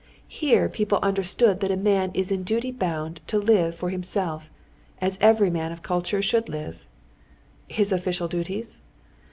[0.27, 4.49] Here people understood that a man is in duty bound to live for himself,
[4.99, 6.87] as every man of culture should live.
[7.67, 8.81] His official duties?